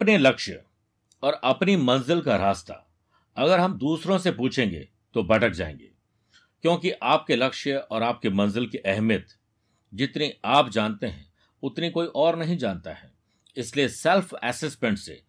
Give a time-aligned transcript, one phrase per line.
[0.00, 0.62] अपने लक्ष्य
[1.22, 2.74] और अपनी मंजिल का रास्ता
[3.36, 5.90] अगर हम दूसरों से पूछेंगे तो भटक जाएँगे।
[6.62, 9.26] क्योंकि आपके लक्ष्य और आपके मंजिल की अहमियत
[9.94, 13.10] जितनी आप जानते हैं, उतनी कोई और नहीं जानता है।
[13.56, 15.22] इसलिए सेल्फ असेसमेंट से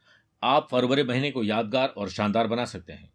[0.43, 3.11] आप फरवरी महीने को यादगार और शानदार बना सकते हैं।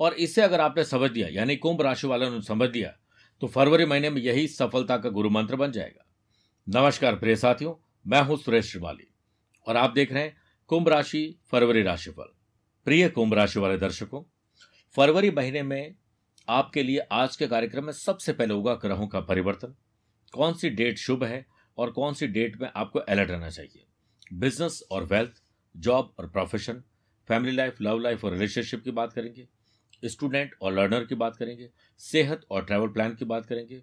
[0.00, 2.94] और इसे अगर आपने समझ लिया, यानी कुंभ राशि वालों ने समझ लिया
[3.40, 6.04] तो फरवरी महीने में यही सफलता का गुरु मंत्र बन जाएगा।
[6.68, 7.74] नमस्कार प्रिय साथियों,
[8.06, 9.08] मैं हूँ सुरेश श्रिवाली
[9.66, 12.34] और आप देख रहे हैं कुंभ राशि, फरवरी राशिफल।
[12.84, 14.22] प्रिय कुंभ राशि वाले दर्शकों,
[14.96, 15.94] फरवरी महीने में
[16.48, 19.74] आपके लिए आज के कार्यक्रम में सबसे पहले होगा ग्रहों का परिवर्तन।
[20.32, 21.46] कौन सी डेट शुभ है
[21.78, 23.86] और कौन सी डेट में आपको अलर्ट रहना चाहिए?
[24.32, 25.30] बिज़नेस और वेल्थ,
[25.76, 26.82] जॉब और profession,
[27.28, 29.48] family life, love life और रिलेशनशिप की बात करेंगे।
[30.04, 33.82] स्टूडेंट और लर्नर की बात करेंगे। सेहत और ट्रैवल प्लान की बात करेंगे।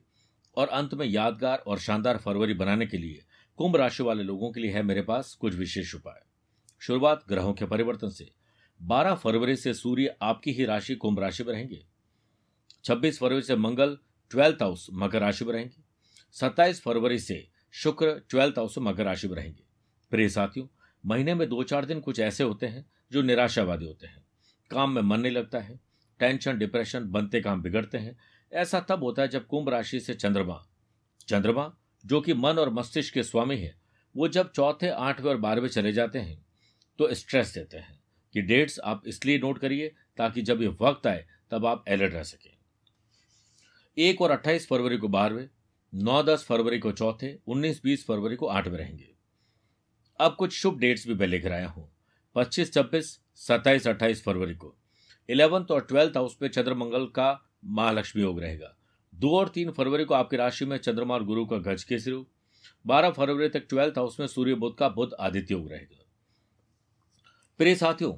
[0.56, 3.26] और अंत में यादगार और शानदार फरवरी बनाने के लिए
[3.58, 6.35] कुंभ राशि वाले लोगों के लिए है मेरे पास कुछ विशेष उपाय।
[6.80, 8.32] शुरुआत ग्रहों के परिवर्तन से।
[8.82, 11.86] 12 फरवरी से सूर्य आपकी ही राशि कुंभ राशि में रहेंगे।
[12.84, 13.98] 26 फरवरी से मंगल
[14.30, 15.84] ट्वेल्थ हाउस मकर राशि में रहेंगे।
[16.32, 19.64] 27 फरवरी से शुक्र ट्वेल्थ हाउस मकर राशि में रहेंगे।
[20.10, 20.68] प्रिय साथियों,
[21.06, 24.26] महीने में दो चार दिन कुछ ऐसे होते हैं जो निराशावादी होते हैं।
[24.72, 25.80] काम में मन नहीं लगता है,
[26.20, 28.18] टेंशन, डिप्रेशन बनते काम बिगड़ते हैं।
[28.54, 30.68] ऐसा तब होता है जब कुंभ राशि से चंद्रमा
[31.28, 33.76] चंद्रमा जो कि मन और मस्तिष्क के स्वामी है,
[34.18, 36.45] वो जब चौथे, आठवें और बारहवें चले जाते हैं
[37.00, 41.28] तो स्ट्रेस देते हैं। कि डेट्स आप इसलिए नोट करिए ताकि जब ये वक्त आए,
[41.52, 42.58] तब आप अलर्ट रह सकें।
[43.98, 45.50] एक और अट्ठाईस फरवरी को बारहवें,
[45.94, 49.10] नौ दस फरवरी को चौथे, उन्नीस बीस फरवरी को आठवें रहेंगे।
[50.20, 51.92] अब कुछ शुभ डेट्स भी मैं लेकर आया हूँ।
[52.36, 54.76] पच्चीस, छब्बीस, सत्ताईस, अट्ठाईस फरवरी को।
[55.30, 58.78] इलेवंथ और ट्वेल्थ हाउस में चंद्रमंगल का महालक्ष्मी योग रहेगा।
[59.16, 62.28] दो और तीन फरवरी को आपकी राशि में चंद्रमा और गुरु का गज के शुरू
[62.88, 66.05] बारह फरवरी तक ट्वेल्थ हाउस में सूर्य बुद्ध का बुद्ध आदित्य योग रहेगा।
[67.60, 68.14] प्रिय साथियों,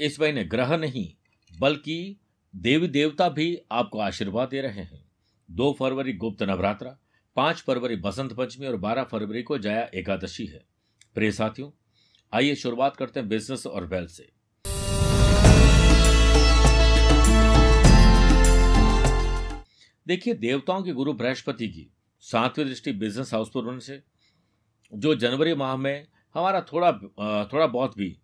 [0.00, 1.06] इस महीने ग्रह नहीं,
[1.52, 2.16] बल्कि
[2.54, 5.02] देवी देवता भी आपको आशीर्वाद दे रहे हैं।
[5.48, 6.96] दो फरवरी गुप्त नवरात्रा,
[7.36, 10.64] पाँच फरवरी बसंत पंचमी और बारह फरवरी को जया एकादशी है।
[11.14, 11.70] प्रिय साथियों,
[12.32, 14.32] आइए शुरुआत करते हैं बिज़नेस और वेल्थ से।
[20.06, 21.88] देखिए, देवताओं के गुरु बृहस्पति की
[22.22, 24.02] सातवीं दृष्टि बिज़नेस हाउस पर से,
[24.92, 26.92] जो जनवरी माह में हमारा थोड़ा
[27.52, 28.16] थोड़ा बहुत भी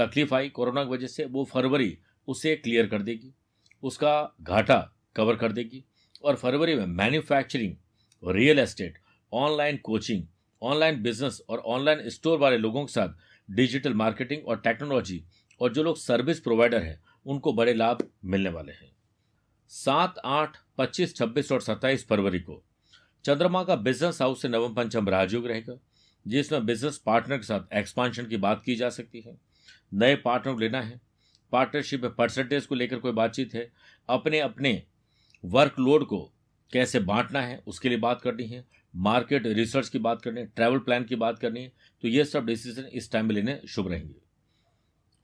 [0.00, 1.96] तकलीफ़ आई कोरोना की वजह से, वो फरवरी
[2.28, 3.32] उसे क्लियर कर देगी,
[3.82, 4.78] उसका घाटा
[5.16, 5.84] कवर कर देगी
[6.22, 7.76] और फरवरी में manufacturing
[8.22, 8.98] real estate
[9.32, 10.26] online coaching
[10.62, 13.08] online business और ऑनलाइन स्टोर वाले लोगों के साथ
[13.48, 15.22] डिजिटल मार्केटिंग और टेक्नोलॉजी
[15.60, 18.90] और जो लोग सर्विस प्रोवाइडर हैं, उनको बड़े लाभ मिलने वाले हैं।
[19.70, 22.62] सात आठ पच्चीस छब्बीस और सत्ताईस फरवरी को
[23.24, 25.78] चंद्रमा का बिज़नेस हाउस से नवम पंचम राजयोग रहेगा,
[26.26, 29.36] जिसमें बिज़नेस पार्टनर के साथ एक्सपांशन की बात की जा सकती है।
[29.94, 31.00] नए पार्टनर लेना है।
[31.52, 33.70] पार्टनरशिप में परसेंटेज को लेकर कोई बातचीत है।
[34.08, 34.82] अपने अपने
[35.44, 36.32] वर्कलोड को
[36.72, 38.64] कैसे बांटना है, उसके लिए बात करनी है।
[38.94, 41.72] मार्केट रिसर्च की बात करनी है ट्रैवल प्लान की बात करनी है।
[42.02, 44.14] तो ये सब डिसीज़न इस टाइम में लेने शुभ रहेंगे।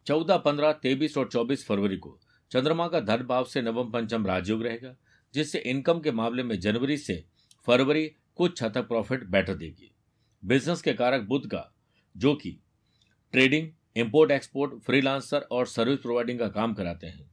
[0.07, 2.19] चौदह, पंद्रह, तेईस और चौबीस फरवरी को
[2.51, 4.95] चंद्रमा का धन भाव से नवम पंचम राजयोग रहेगा,
[5.35, 7.25] जिससे इनकम के मामले में जनवरी से
[7.67, 8.07] फरवरी
[8.37, 9.91] कुछ हद तक प्रॉफिट बेटर देगी।
[10.45, 11.75] बिज़नेस के कारक बुद्ध का,
[12.17, 12.59] जो कि
[13.33, 17.31] ट्रेडिंग इंपोर्ट एक्सपोर्ट फ्रीलांसर और सर्विस प्रोवाइडिंग का काम कराते हैं।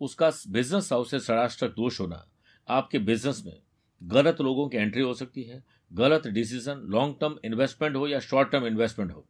[0.00, 2.28] उसका बिज़नेस हाउस से षडाष्टक दोष होना
[2.68, 3.60] आपके बिज़नेस में
[4.02, 8.50] गलत लोगों की एंट्री हो सकती है, गलत डिसीज़न लॉन्ग टर्म इन्वेस्टमेंट हो या शॉर्ट
[8.50, 9.26] टर्म इन्वेस्टमेंट हो।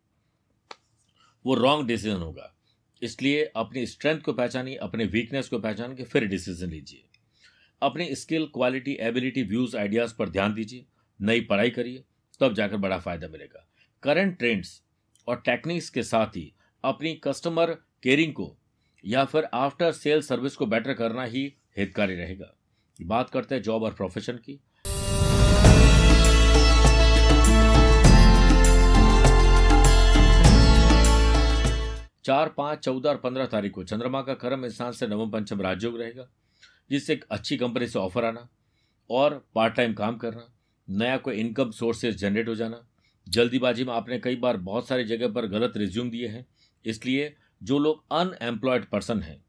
[1.46, 2.54] वो रॉन्ग डिसीज़न होगा।
[3.02, 7.04] इसलिए अपनी स्ट्रेंथ को पहचानिए, अपने वीकनेस को पहचान के फिर डिसीज़न लीजिए।
[7.82, 10.86] अपनी skill quality ability views ideas पर ध्यान दीजिए।
[11.20, 12.04] नई पढ़ाई करिए,
[12.40, 13.68] तब जाकर बड़ा फ़ायदा मिलेगा।
[14.02, 14.82] करंट ट्रेंड्स
[15.28, 16.52] और टेक्निक्स के साथ ही
[16.84, 17.70] अपनी कस्टमर
[18.02, 18.56] केयरिंग को,
[19.04, 21.42] या फिर आफ्टर सेल सर्विस को बेटर करना ही
[21.78, 22.52] हितकारी रहेगा।
[22.98, 24.58] बात करते हैं जॉब और प्रोफेशन की।
[32.24, 36.00] चार, पाँच, चौदह और पंद्रह तारीख को चंद्रमा का कर्म इंसान से नवम पंचम राजयोग
[36.00, 36.28] रहेगा,
[36.90, 38.48] जिससे एक अच्छी कंपनी से ऑफ़र आना
[39.10, 40.48] और पार्ट टाइम काम करना,
[40.88, 42.86] नया कोई इनकम सोर्सेज जनरेट हो जाना।
[43.26, 46.46] जल्दीबाजी में आपने कई बार बहुत सारी जगह पर गलत रिज्यूम दिए हैं।
[46.84, 49.42] इसलिए जो लोग अनएम्प्लॉयड पर्सन हैं,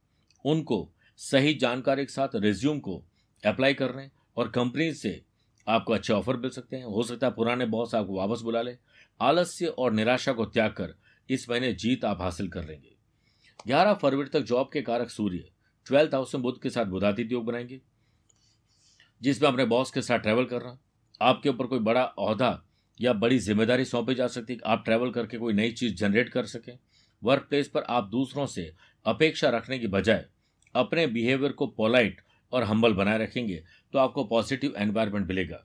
[0.45, 0.89] उनको
[1.19, 3.01] सही जानकारी के साथ रिज्यूम को
[3.43, 5.21] अप्लाई कर रहे हैं और कंपनी से
[5.67, 8.75] आपको अच्छे ऑफ़र मिल सकते हैं। हो सकता है पुराने बॉस आपको वापस बुला ले।
[9.19, 10.93] आलस्य और निराशा को त्याग कर
[11.29, 12.95] इस महीने जीत आप हासिल कर लेंगे।
[13.67, 15.43] ग्यारह फरवरी तक जॉब के कारक सूर्य
[15.87, 17.79] ट्वेल्थ हाउस में बुद्ध के साथ बुधातीत योग बनाएँगे,
[19.21, 20.77] जिसमें अपने बॉस के साथ ट्रैवल करना,
[21.21, 22.63] आपके ऊपर कोई बड़ा अहदा
[22.99, 26.45] या बड़ी ज़िम्मेदारी सौंपी जा सकती है आप ट्रैवल करके कोई नई चीज़ जनरेट कर
[26.45, 26.77] सकें।
[27.23, 28.71] वर्क प्लेस पर आप दूसरों से
[29.05, 30.25] अपेक्षा रखने की बजाय
[30.75, 32.21] अपने बिहेवियर को पोलाइट
[32.53, 35.63] और हम्बल बनाए रखेंगे तो आपको पॉजिटिव एनवायरमेंट मिलेगा।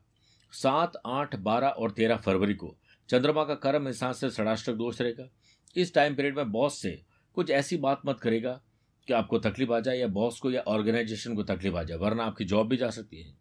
[0.52, 2.76] सात, आठ, बारह और तेरह फरवरी को
[3.08, 5.28] चंद्रमा का कर्म स्थान से षडाष्टक दोष रहेगा।
[5.76, 6.90] इस टाइम पीरियड में बॉस से
[7.36, 8.60] कुछ ऐसी बात मत करेगा
[9.08, 12.24] कि आपको तकलीफ़ आ जाए या बॉस को या ऑर्गेनाइजेशन को तकलीफ़ आ जाए, वरना
[12.24, 13.34] आपकी जॉब भी जा सकती है।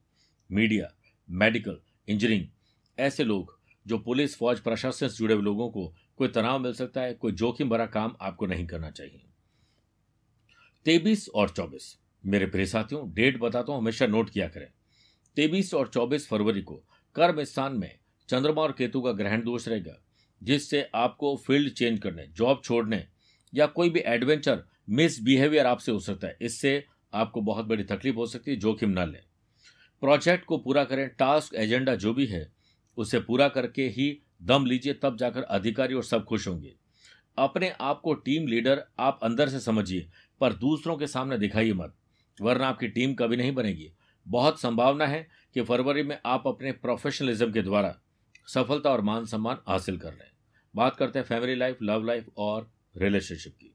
[0.50, 0.88] मीडिया
[1.30, 2.48] मेडिकल इंजीनियरिंग
[2.98, 3.56] ऐसे लोग
[3.86, 7.32] जो पुलिस, फौज, प्रशासन से जुड़े हुए लोगों को कोई तनाव मिल सकता है, कोई
[7.32, 9.22] जोखिम भरा काम आपको नहीं करना चाहिए।
[10.86, 14.68] तेईस और चौबीस, मेरे प्रिय साथियों, डेट बताता हूँ, हमेशा नोट किया करें।
[15.36, 16.84] तेईस और चौबीस फरवरी को,
[17.16, 18.00] कर्म स्थान में
[18.30, 20.02] चंद्रमा और केतु का ग्रहण दोष रहेगा,
[20.44, 23.08] जिससे आपको फ़ील्ड चेंज करने, जॉब छोड़ने
[23.54, 28.16] या कोई भी एडवेंचर मिस बिहेवियर आपसे हो सकता है। इससे आपको बहुत बड़ी तकलीफ़
[28.16, 29.24] हो सकती है, जोखिम न लें।
[30.02, 32.52] प्रोजेक्ट को पूरा करें, टास्क, एजेंडा जो भी है,
[32.98, 36.76] उसे पूरा करके ही दम लीजिए, तब जाकर अधिकारी और सब खुश होंगे।
[37.38, 40.10] अपने आप को टीम लीडर आप अंदर से समझिए,
[40.42, 41.96] पर दूसरों के सामने दिखाइए मत,
[42.42, 43.92] वरना आपकी टीम कभी नहीं बनेगी।
[44.28, 48.00] बहुत संभावना है कि फरवरी में आप अपने प्रोफेशनलिज्म के द्वारा
[48.48, 50.32] सफलता और मान सम्मान हासिल कर हैं
[50.76, 53.74] बात करते हैं फैमिली लाइफ लव लाइफ और रिलेशनशिप की।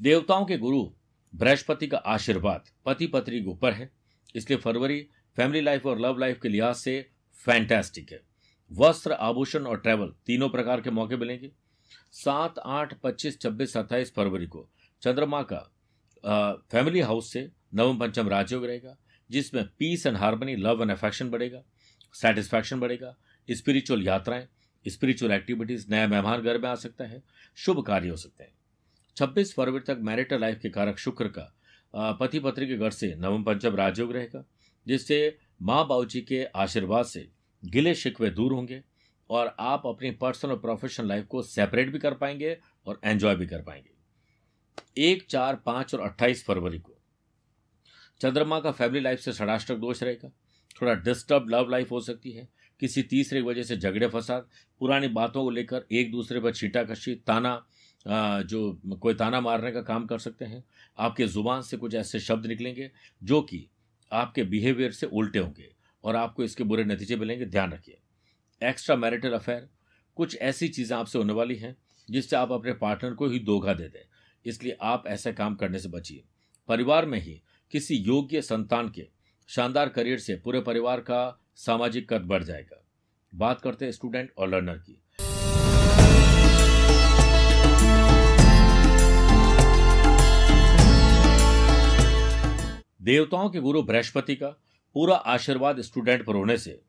[0.00, 0.95] देवताओं के गुरु
[1.36, 3.90] बृहस्पति का आशीर्वाद पति पत्नी के ऊपर है।
[4.34, 5.00] इसलिए फरवरी
[5.36, 7.00] फैमिली लाइफ और लव लाइफ के लिहाज से
[7.40, 8.20] फैंटेस्टिक है।
[8.70, 11.50] वस्त्र आभूषण और ट्रैवल तीनों प्रकार के मौके मिलेंगे।
[12.12, 14.68] सात आठ पच्चीस छब्बीस सत्ताईस फरवरी को
[15.02, 15.56] चंद्रमा का
[16.24, 18.96] आ, फैमिली हाउस से नवम पंचम राजयोग रहेगा
[19.30, 21.62] जिसमें peace and harmony love and affection बढ़ेगा
[22.14, 23.14] सेटिस्फैक्शन बढ़ेगा
[23.48, 24.46] स्पिरिचुअल यात्राएँ
[24.86, 27.22] स्पिरिचुअल एक्टिविटीज़ नया मेहमान घर में आ सकता है
[27.56, 28.52] शुभ कार्य हो सकते हैं।
[29.16, 31.52] छब्बीस फरवरी तक मैरिटल लाइफ के कारक शुक्र का
[32.20, 34.44] पति पत्नी के घर से नवम पंचम राजयोग रहेगा,
[34.86, 37.26] जिससे माँ बाबूजी के आशीर्वाद से
[37.62, 38.82] गिले शिकवे दूर होंगे
[39.30, 43.46] और आप अपनी पर्सनल और प्रोफेशनल लाइफ को सेपरेट भी कर पाएँगे और एंजॉय भी
[43.46, 43.94] कर पाएँगे।
[45.02, 46.92] एक, चार, पाँच और अट्ठाईस फरवरी को
[48.20, 50.28] चंद्रमा का फैमिली लाइफ से षडाष्टक दोष रहेगा।
[50.80, 52.48] थोड़ा डिस्टर्ब लव लाइफ हो सकती है।
[52.80, 54.48] किसी तीसरे की वजह से झगड़े, फसाद,
[54.80, 57.54] पुरानी बातों को लेकर एक दूसरे पर छीटाकशी ताना
[58.06, 60.62] जो कोई ताना मारने का काम कर सकते हैं।
[60.98, 62.90] आपके ज़ुबान से कुछ ऐसे शब्द निकलेंगे
[63.22, 63.66] जो कि
[64.10, 65.68] आपके बिहेवियर से उल्टे होंगे
[66.04, 67.98] और आपको इसके बुरे नतीजे मिलेंगे। ध्यान रखिए।
[68.62, 69.68] एक्स्ट्रा मैरिटल अफेयर
[70.16, 71.76] कुछ ऐसी चीज़ें आपसे होने वाली हैं
[72.08, 74.04] जिससे आप अपने पार्टनर को ही धोखा दे दें।
[74.44, 76.22] इसलिए आप ऐसे काम करने से बचिए।
[76.68, 77.40] परिवार में ही
[77.72, 79.06] किसी योग्य संतान के
[79.48, 82.82] शानदार करियर से पूरे परिवार का सामाजिक कद बढ़ जाएगा।
[83.32, 85.00] बात करते हैं स्टूडेंट और लर्नर की।
[93.06, 94.48] देवताओं के गुरु बृहस्पति का
[94.94, 96.80] पूरा आशीर्वाद स्टूडेंट पर होने से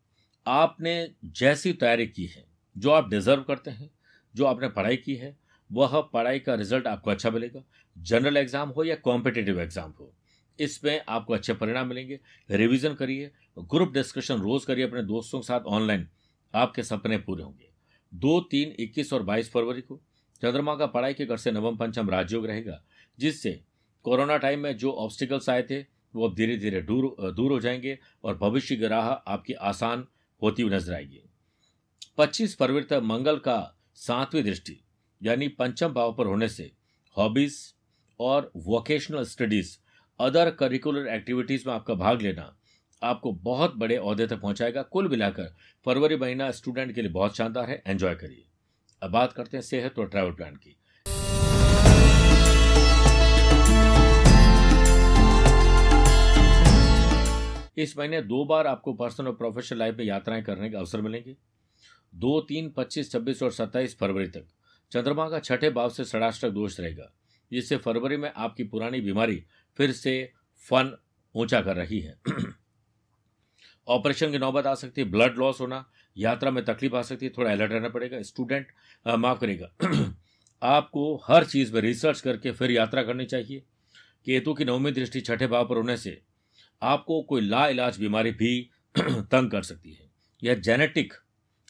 [0.45, 0.93] आपने
[1.35, 2.43] जैसी तैयारी की है,
[2.75, 3.89] जो आप डिजर्व करते हैं,
[4.35, 5.35] जो आपने पढ़ाई की है,
[5.69, 7.61] वह पढ़ाई का रिज़ल्ट आपको अच्छा मिलेगा।
[7.95, 10.11] जनरल एग्ज़ाम हो या कॉम्पिटेटिव एग्ज़ाम हो,
[10.59, 13.31] इसमें आपको अच्छे परिणाम मिलेंगे। रिवीजन करिए
[13.65, 16.07] ग्रुप डिस्कशन रोज करिए अपने दोस्तों के साथ ऑनलाइन
[16.53, 17.69] आपके सपने पूरे होंगे।
[18.11, 19.99] दो, तीन, इक्कीस और बाईस फरवरी को
[20.41, 22.81] चंद्रमा का पढ़ाई के घर से नवम पंचम राजयोग रहेगा,
[23.19, 23.59] जिससे
[24.05, 25.81] कोरोना टाइम में जो ऑब्स्टिकल्स आए थे
[26.17, 30.07] वो धीरे धीरे दूर दूर हो जाएँगे और भविष्य की राह आपकी आसान
[30.41, 31.21] होती हुई नज़र आएगी।
[32.17, 34.79] 25 फरवरी तक मंगल का सातवीं दृष्टि,
[35.23, 36.71] यानी पंचम भाव पर होने से
[37.17, 37.73] हॉबीज
[38.19, 39.77] और vocational studies,
[40.19, 42.53] other curricular activities में आपका भाग लेना
[43.03, 45.55] आपको बहुत बड़े अहदे तक पहुंचाएगा। कुल मिलाकर
[45.85, 48.45] फरवरी महीना स्टूडेंट के लिए बहुत शानदार है। एंजॉय करिए।
[49.01, 50.75] अब बात करते हैं सेहत और ट्रैवल प्लान की।
[57.77, 61.35] इस महीने दो बार आपको पर्सनल और प्रोफेशनल लाइफ में यात्राएँ करने के अवसर मिलेंगे।
[62.15, 64.47] दो, तीन, पच्चीस, छब्बीस और सत्ताईस फरवरी तक।
[64.91, 67.11] चंद्रमा का छठे भाव से षडाष्टक दोष रहेगा,
[67.51, 69.43] जिससे फरवरी में आपकी पुरानी बीमारी
[69.77, 70.31] फिर से
[70.69, 70.97] फन
[71.35, 72.19] ऊँचा कर रही है।
[73.87, 75.85] ऑपरेशन की नौबत आ सकती है, ब्लड लॉस होना,
[76.17, 78.67] यात्रा में तकलीफ़ आ सकती है, थोड़ा अलर्ट रहना पड़ेगा, स्टूडेंट
[79.07, 79.71] माफ़ करेगा
[80.63, 83.59] आपको हर चीज़ में रिसर्च करके फिर यात्रा करनी चाहिए।
[84.25, 86.21] केतु की नवमी दृष्टि छठे भाव पर होने से
[86.81, 88.69] आपको कोई ला इलाज बीमारी भी
[88.99, 90.11] तंग कर सकती है।
[90.43, 91.13] या जेनेटिक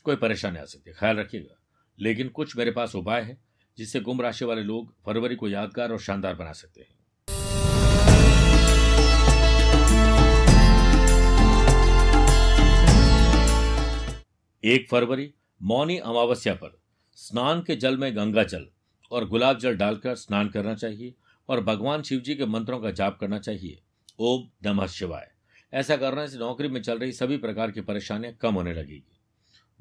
[0.04, 1.60] कोई परेशानी आ सकती है, ख्याल रखिएगा।
[2.00, 3.38] लेकिन कुछ मेरे पास उपाय है,
[3.78, 6.98] जिससे गुम राशि वाले लोग फरवरी को यादगार और शानदार बना सकते हैं।
[14.64, 16.82] एक फरवरी, मौनी अमावस्या पर।
[17.16, 18.68] स्नान के जल में गंगा जल
[19.12, 21.14] और गुलाब जल डालकर स्नान करना चाहिए
[21.50, 23.82] और भगवान शिव जी के मंत्रों का जाप करना चाहिए।
[24.20, 25.28] ओम नमः शिवाय।
[25.74, 29.18] ऐसा करने से नौकरी में चल रही सभी प्रकार की परेशानियाँ कम होने लगेगी।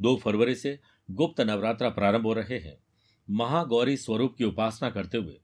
[0.00, 0.78] दो फरवरी से
[1.10, 2.76] गुप्त नवरात्रा प्रारंभ हो रहे हैं।
[3.30, 5.40] महागौरी स्वरूप की उपासना करते हुए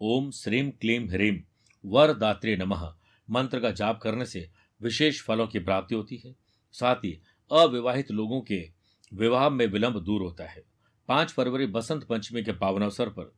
[0.00, 1.40] ओम श्रीम क्लीम ह्रीम
[1.84, 2.94] वरदात्री नमः
[3.30, 4.50] मंत्र का जाप करने से
[4.82, 6.34] विशेष फलों की प्राप्ति होती है।
[6.72, 8.70] साथ ही अविवाहित लोगों के
[9.14, 10.64] विवाह में विलंब दूर होता है।
[11.08, 13.34] पाँच फरवरी बसंत पंचमी के पावन अवसर पर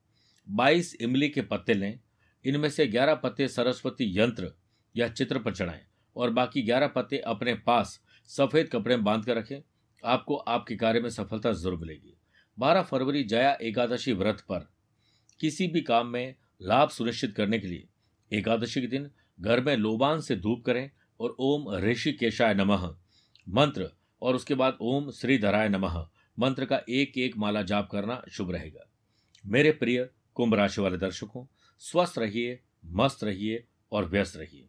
[0.48, 1.98] बाईस इमली के पत्ते लें।
[2.44, 4.52] इनमें से ग्यारह पत्ते सरस्वती यंत्र
[4.96, 5.84] या चित्र पर चढ़ाएँ
[6.16, 9.60] और बाकी ग्यारह पत्ते अपने पास सफ़ेद कपड़े में बाँध कर रखें।
[10.04, 12.16] आपको आपके कार्य में सफलता ज़रूर मिलेगी।
[12.58, 14.68] बारह फरवरी जया एकादशी व्रत पर।
[15.40, 17.86] किसी भी काम में लाभ सुनिश्चित करने के लिए
[18.30, 20.90] एकादशी के दिन घर में लोबान से धूप करें
[21.20, 22.88] और ओम ऋषि केशाय नमः
[23.48, 23.90] मंत्र
[24.22, 26.06] और उसके बाद ओम श्रीधराय नमः
[26.38, 28.88] मंत्र का एक एक माला जाप करना शुभ रहेगा।
[29.44, 31.44] मेरे प्रिय कुंभ राशि वाले दर्शकों,
[31.78, 34.68] स्वस्थ रहिए, मस्त रहिए और व्यस्त रहिए।